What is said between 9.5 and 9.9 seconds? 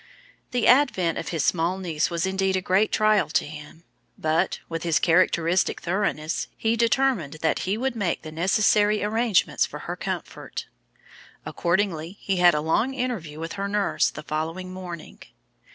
for